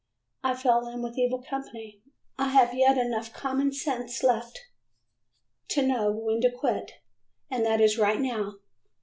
[0.43, 4.23] I fell in with evil company, but, thank God, I have yet enough common sense
[4.23, 4.59] left
[5.67, 6.93] to know when to quit,
[7.51, 8.55] and that is right now.